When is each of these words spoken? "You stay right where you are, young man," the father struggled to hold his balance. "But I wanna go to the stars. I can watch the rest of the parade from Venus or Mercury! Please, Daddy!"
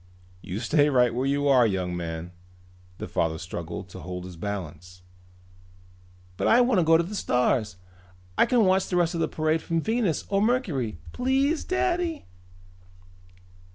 "You 0.41 0.59
stay 0.59 0.89
right 0.89 1.13
where 1.13 1.27
you 1.27 1.47
are, 1.47 1.67
young 1.67 1.95
man," 1.95 2.31
the 2.97 3.07
father 3.07 3.37
struggled 3.37 3.87
to 3.89 3.99
hold 3.99 4.25
his 4.25 4.35
balance. 4.35 5.03
"But 6.37 6.47
I 6.47 6.59
wanna 6.59 6.83
go 6.83 6.97
to 6.97 7.03
the 7.03 7.13
stars. 7.13 7.75
I 8.35 8.47
can 8.47 8.65
watch 8.65 8.87
the 8.87 8.95
rest 8.95 9.13
of 9.13 9.21
the 9.21 9.27
parade 9.27 9.61
from 9.61 9.79
Venus 9.79 10.25
or 10.29 10.41
Mercury! 10.41 10.97
Please, 11.11 11.63
Daddy!" 11.63 12.25